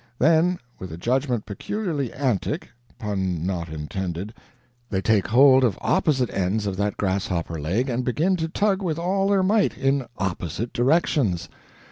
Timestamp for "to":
8.37-8.47